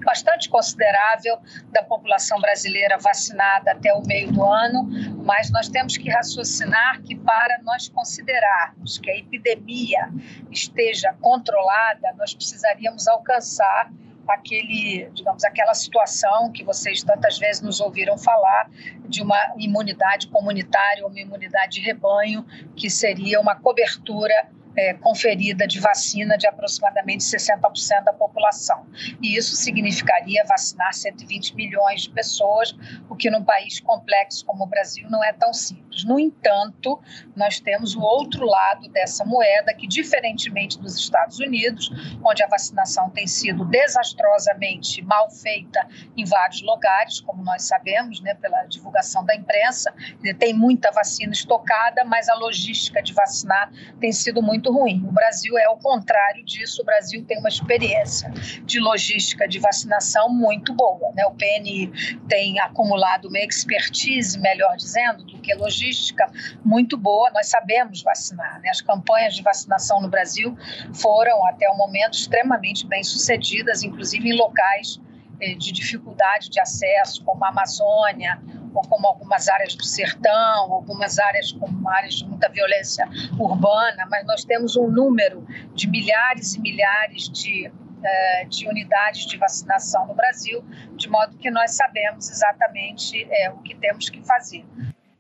bastante 0.05 0.49
considerável 0.49 1.39
da 1.73 1.83
população 1.83 2.41
brasileira 2.41 2.99
vacinada 2.99 3.73
até 3.73 3.93
o 3.93 4.03
meio 4.07 4.31
do 4.33 4.45
ano, 4.45 4.89
mas 5.25 5.51
nós 5.51 5.69
temos 5.69 5.97
que 5.97 6.11
raciocinar 6.11 7.03
que 7.03 7.17
para 7.17 7.61
nós 7.63 7.89
considerarmos 7.89 8.99
que 8.99 9.11
a 9.11 9.17
epidemia 9.17 10.09
esteja 10.51 11.15
controlada, 11.21 12.13
nós 12.17 12.35
precisaríamos 12.35 13.09
alcançar 13.09 13.91
aquele, 14.29 15.11
digamos, 15.13 15.45
aquela 15.45 15.75
situação 15.75 16.51
que 16.51 16.65
vocês 16.65 17.03
tantas 17.03 17.39
vezes 17.39 17.63
nos 17.63 17.81
ouviram 17.81 18.17
falar 18.17 18.71
de 19.07 19.23
uma 19.23 19.39
imunidade 19.59 20.29
comunitária, 20.29 21.07
uma 21.07 21.21
imunidade 21.21 21.75
de 21.75 21.81
rebanho, 21.81 22.45
que 22.75 22.89
seria 22.89 23.41
uma 23.41 23.55
cobertura 23.55 24.49
é, 24.77 24.95
conferida 24.95 25.67
de 25.67 25.81
vacina 25.81 26.37
de 26.37 26.47
aproximadamente 26.47 27.25
60% 27.25 28.05
da 28.05 28.13
população. 28.13 28.87
E 29.23 29.37
isso 29.37 29.57
significaria 29.57 30.45
vacinar 30.47 30.93
120 30.93 31.55
milhões 31.55 32.03
de 32.03 32.11
pessoas, 32.11 32.75
o 33.09 33.15
que 33.15 33.31
num 33.31 33.45
país 33.45 33.81
complexo 33.81 34.45
como 34.45 34.65
o 34.65 34.67
Brasil 34.67 35.09
não 35.11 35.23
é 35.23 35.33
tão 35.33 35.53
simples. 35.53 36.05
No 36.05 36.19
entanto, 36.19 37.01
nós 37.37 37.61
temos 37.61 37.95
o 37.95 38.01
outro 38.01 38.45
lado 38.45 38.89
dessa 38.89 39.25
moeda, 39.25 39.73
que, 39.75 39.87
diferentemente 39.87 40.79
dos 40.79 40.97
Estados 40.97 41.39
Unidos, 41.39 41.91
onde 42.25 42.43
a 42.43 42.49
vacinação 42.49 43.11
tem 43.11 43.27
sido 43.27 43.65
desastrosamente 43.65 45.03
mal 45.03 45.31
feita 45.31 45.87
em 46.17 46.25
vários 46.25 46.63
lugares, 46.63 47.21
como 47.21 47.43
nós 47.43 47.63
sabemos, 47.63 48.21
né, 48.21 48.35
pela 48.35 48.65
divulgação 48.65 49.25
da 49.25 49.35
imprensa, 49.35 49.93
tem 50.39 50.53
muita 50.53 50.91
vacina 50.91 51.33
estocada, 51.33 52.05
mas 52.05 52.29
a 52.29 52.35
logística 52.35 53.03
de 53.03 53.13
vacinar 53.13 53.71
tem 54.01 54.13
sido 54.13 54.43
muito 54.43 54.64
muito 54.65 54.73
ruim. 54.73 55.05
O 55.07 55.13
Brasil 55.13 55.59
é 55.59 55.69
o 55.69 55.77
contrário 55.77 56.45
disso. 56.45 56.83
O 56.83 56.85
Brasil 56.85 57.25
tem 57.27 57.39
uma 57.39 57.49
experiência 57.49 58.31
de 58.65 58.81
logística 58.81 59.47
de 59.47 59.59
vacinação 59.59 60.29
muito 60.31 60.73
boa. 60.73 61.13
Né? 61.15 61.25
O 61.27 61.33
PNI 61.33 61.93
tem 62.29 62.59
acumulado 62.61 63.29
uma 63.29 63.39
expertise, 63.39 64.39
melhor 64.39 64.77
dizendo, 64.77 65.25
do 65.25 65.39
que 65.41 65.55
logística 65.55 66.31
muito 66.65 66.97
boa. 66.97 67.31
Nós 67.31 67.49
sabemos 67.49 68.03
vacinar. 68.03 68.61
Né? 68.61 68.71
As 68.71 68.81
campanhas 68.81 69.35
de 69.35 69.43
vacinação 69.43 70.01
no 70.01 70.09
Brasil 70.09 70.57
foram, 70.95 71.45
até 71.47 71.69
o 71.69 71.77
momento, 71.77 72.15
extremamente 72.15 72.87
bem 72.87 73.03
sucedidas, 73.03 73.83
inclusive 73.83 74.29
em 74.29 74.37
locais 74.37 75.01
eh, 75.41 75.55
de 75.55 75.73
dificuldade 75.73 76.49
de 76.49 76.61
acesso, 76.61 77.23
como 77.25 77.45
a 77.45 77.49
Amazônia, 77.49 78.41
como 78.83 79.07
algumas 79.07 79.49
áreas 79.49 79.75
do 79.75 79.85
sertão, 79.85 80.73
algumas 80.73 81.19
áreas 81.19 81.53
como 81.53 81.89
áreas 81.89 82.15
de 82.15 82.27
muita 82.27 82.49
violência 82.49 83.09
urbana, 83.39 84.07
mas 84.11 84.27
nós 84.27 84.45
temos 84.45 84.77
um 84.77 84.89
número 84.89 85.47
de 85.75 85.89
milhares 85.89 86.55
e 86.55 86.61
milhares 86.61 87.29
de 87.29 87.71
eh, 88.07 88.45
de 88.51 88.69
unidades 88.69 89.25
de 89.25 89.39
vacinação 89.39 90.07
no 90.07 90.15
Brasil, 90.15 90.63
de 90.95 91.09
modo 91.09 91.39
que 91.39 91.51
nós 91.51 91.71
sabemos 91.71 92.29
exatamente 92.29 93.27
é, 93.31 93.49
o 93.49 93.57
que 93.63 93.75
temos 93.77 94.11
que 94.11 94.23
fazer 94.23 94.63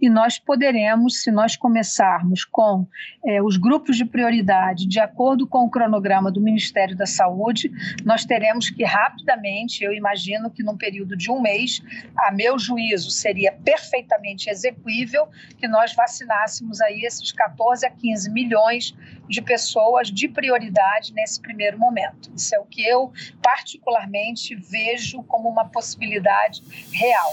e 0.04 0.08
nós 0.10 0.38
poderemos, 0.38 1.22
se 1.22 1.30
nós 1.30 1.56
começarmos 1.56 2.44
com 2.44 2.86
é, 3.24 3.42
os 3.42 3.56
grupos 3.56 3.96
de 3.96 4.04
prioridade, 4.04 4.86
de 4.86 5.00
acordo 5.00 5.46
com 5.46 5.64
o 5.64 5.70
cronograma 5.70 6.30
do 6.30 6.42
Ministério 6.42 6.94
da 6.94 7.06
Saúde, 7.06 7.72
nós 8.04 8.22
teremos 8.26 8.68
que 8.68 8.84
rapidamente, 8.84 9.82
eu 9.82 9.94
imagino 9.94 10.50
que 10.50 10.62
num 10.62 10.76
período 10.76 11.16
de 11.16 11.30
um 11.30 11.40
mês, 11.40 11.80
a 12.18 12.30
meu 12.30 12.58
juízo 12.58 13.10
seria 13.10 13.52
perfeitamente 13.64 14.50
execuível 14.50 15.26
que 15.56 15.66
nós 15.66 15.94
vacinássemos 15.94 16.82
aí 16.82 17.00
esses 17.00 17.32
14 17.32 17.86
a 17.86 17.90
15 17.90 18.30
milhões 18.30 18.94
de 19.26 19.40
pessoas 19.40 20.08
de 20.08 20.28
prioridade 20.28 21.14
nesse 21.14 21.40
primeiro 21.40 21.78
momento. 21.78 22.30
Isso 22.36 22.54
é 22.54 22.60
o 22.60 22.66
que 22.66 22.86
eu 22.86 23.10
particularmente 23.42 24.54
vejo 24.54 25.22
como 25.22 25.48
uma 25.48 25.64
possibilidade 25.64 26.62
real. 26.92 27.32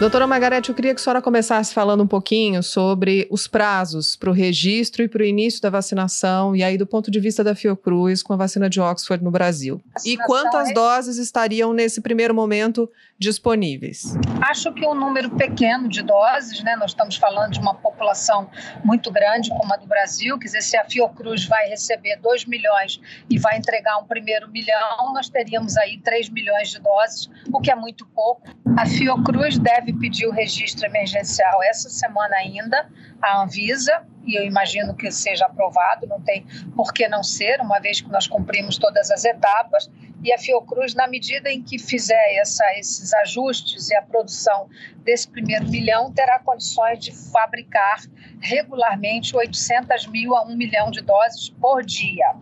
Doutora 0.00 0.28
Margarete, 0.28 0.68
eu 0.68 0.76
queria 0.76 0.94
que 0.94 1.00
a 1.00 1.02
senhora 1.02 1.20
começasse 1.20 1.74
falando 1.74 2.04
um 2.04 2.06
pouquinho 2.06 2.62
sobre 2.62 3.26
os 3.32 3.48
prazos 3.48 4.14
para 4.14 4.30
o 4.30 4.32
registro 4.32 5.02
e 5.02 5.08
para 5.08 5.24
o 5.24 5.26
início 5.26 5.60
da 5.60 5.70
vacinação, 5.70 6.54
e 6.54 6.62
aí 6.62 6.78
do 6.78 6.86
ponto 6.86 7.10
de 7.10 7.18
vista 7.18 7.42
da 7.42 7.52
Fiocruz 7.52 8.22
com 8.22 8.32
a 8.32 8.36
vacina 8.36 8.70
de 8.70 8.80
Oxford 8.80 9.24
no 9.24 9.32
Brasil. 9.32 9.82
E 10.04 10.16
quantas 10.16 10.70
é... 10.70 10.72
doses 10.72 11.18
estariam 11.18 11.72
nesse 11.72 12.00
primeiro 12.00 12.32
momento 12.32 12.88
disponíveis? 13.18 14.16
Acho 14.40 14.72
que 14.72 14.86
um 14.86 14.94
número 14.94 15.30
pequeno 15.30 15.88
de 15.88 16.00
doses, 16.02 16.62
né? 16.62 16.76
Nós 16.76 16.92
estamos 16.92 17.16
falando 17.16 17.54
de 17.54 17.58
uma 17.58 17.74
população 17.74 18.48
muito 18.84 19.10
grande 19.10 19.50
como 19.50 19.74
a 19.74 19.76
do 19.76 19.86
Brasil, 19.88 20.38
quer 20.38 20.46
dizer, 20.46 20.62
se 20.62 20.76
a 20.76 20.84
Fiocruz 20.84 21.44
vai 21.46 21.68
receber 21.68 22.16
2 22.22 22.44
milhões 22.44 23.00
e 23.28 23.36
vai 23.36 23.58
entregar 23.58 23.98
um 23.98 24.04
primeiro 24.04 24.48
milhão, 24.48 25.12
nós 25.12 25.28
teríamos 25.28 25.76
aí 25.76 25.98
3 25.98 26.28
milhões 26.28 26.70
de 26.70 26.78
doses, 26.78 27.28
o 27.52 27.60
que 27.60 27.72
é 27.72 27.74
muito 27.74 28.06
pouco. 28.06 28.42
A 28.76 28.86
Fiocruz 28.86 29.58
deve 29.58 29.87
deve 29.88 29.98
pedir 29.98 30.26
o 30.26 30.32
registro 30.32 30.86
emergencial 30.86 31.62
essa 31.62 31.88
semana 31.88 32.36
ainda, 32.36 32.88
a 33.22 33.42
Anvisa, 33.42 34.02
e 34.24 34.38
eu 34.38 34.44
imagino 34.44 34.94
que 34.94 35.10
seja 35.10 35.46
aprovado, 35.46 36.06
não 36.06 36.20
tem 36.20 36.46
por 36.76 36.92
que 36.92 37.08
não 37.08 37.22
ser, 37.22 37.60
uma 37.60 37.80
vez 37.80 38.00
que 38.00 38.08
nós 38.10 38.26
cumprimos 38.26 38.76
todas 38.76 39.10
as 39.10 39.24
etapas, 39.24 39.90
e 40.22 40.32
a 40.32 40.38
Fiocruz, 40.38 40.94
na 40.94 41.06
medida 41.06 41.50
em 41.50 41.62
que 41.62 41.78
fizer 41.78 42.36
essa, 42.36 42.64
esses 42.76 43.14
ajustes 43.14 43.88
e 43.88 43.94
a 43.94 44.02
produção 44.02 44.68
desse 45.04 45.28
primeiro 45.28 45.68
milhão, 45.68 46.12
terá 46.12 46.40
condições 46.40 46.98
de 46.98 47.12
fabricar 47.30 48.00
regularmente 48.40 49.34
800 49.34 50.06
mil 50.08 50.34
a 50.34 50.44
1 50.44 50.56
milhão 50.56 50.90
de 50.90 51.00
doses 51.00 51.48
por 51.48 51.84
dia. 51.84 52.34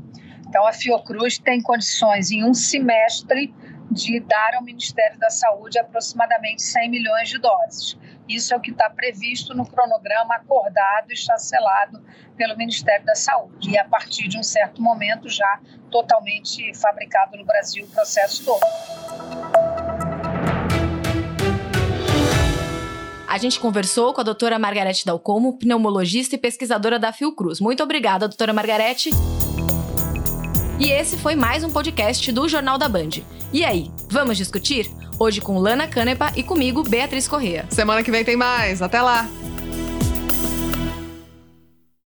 Então, 0.48 0.66
a 0.66 0.72
Fiocruz 0.72 1.38
tem 1.38 1.60
condições 1.60 2.30
em 2.30 2.44
um 2.44 2.54
semestre 2.54 3.54
de 3.90 4.20
dar 4.20 4.54
ao 4.54 4.62
Ministério 4.62 5.18
da 5.18 5.30
Saúde 5.30 5.78
aproximadamente 5.78 6.62
100 6.62 6.90
milhões 6.90 7.28
de 7.28 7.38
doses. 7.38 7.96
Isso 8.28 8.52
é 8.52 8.56
o 8.56 8.60
que 8.60 8.72
está 8.72 8.90
previsto 8.90 9.54
no 9.54 9.64
cronograma 9.64 10.34
acordado 10.34 11.12
e 11.12 11.16
chancelado 11.16 12.04
pelo 12.36 12.56
Ministério 12.56 13.04
da 13.06 13.14
Saúde. 13.14 13.70
E 13.70 13.78
a 13.78 13.84
partir 13.84 14.28
de 14.28 14.38
um 14.38 14.42
certo 14.42 14.82
momento 14.82 15.28
já 15.28 15.60
totalmente 15.90 16.74
fabricado 16.74 17.36
no 17.36 17.44
Brasil 17.44 17.84
o 17.84 17.88
processo 17.88 18.44
todo. 18.44 18.60
A 23.28 23.38
gente 23.38 23.60
conversou 23.60 24.14
com 24.14 24.20
a 24.20 24.24
doutora 24.24 24.58
Margarete 24.58 25.04
Dalcomo, 25.04 25.58
pneumologista 25.58 26.34
e 26.34 26.38
pesquisadora 26.38 26.98
da 26.98 27.12
Fiocruz. 27.12 27.60
Muito 27.60 27.82
obrigada, 27.82 28.26
doutora 28.26 28.52
Margarete. 28.52 29.10
E 30.78 30.90
esse 30.90 31.16
foi 31.16 31.34
mais 31.34 31.64
um 31.64 31.70
podcast 31.70 32.30
do 32.30 32.46
Jornal 32.48 32.76
da 32.76 32.88
Band. 32.88 33.22
E 33.52 33.64
aí, 33.64 33.90
vamos 34.10 34.36
discutir? 34.36 34.90
Hoje 35.18 35.40
com 35.40 35.58
Lana 35.58 35.88
Canepa 35.88 36.30
e 36.36 36.42
comigo, 36.42 36.82
Beatriz 36.82 37.26
Correa. 37.26 37.64
Semana 37.70 38.02
que 38.02 38.10
vem 38.10 38.24
tem 38.24 38.36
mais. 38.36 38.82
Até 38.82 39.00
lá! 39.00 39.26